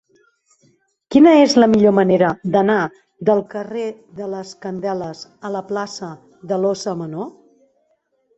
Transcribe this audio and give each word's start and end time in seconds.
Quina 1.15 1.33
és 1.41 1.51
la 1.63 1.67
millor 1.73 1.93
manera 1.97 2.31
d'anar 2.55 2.77
del 3.29 3.43
carrer 3.51 3.85
de 4.21 4.31
les 4.33 4.55
Candeles 4.67 5.23
a 5.51 5.53
la 5.59 5.63
plaça 5.69 6.11
de 6.53 6.61
l'Óssa 6.65 6.97
Menor? 7.05 7.31